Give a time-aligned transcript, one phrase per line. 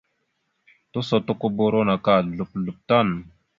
[0.91, 3.07] Tusotokoboro naka slop slop tan.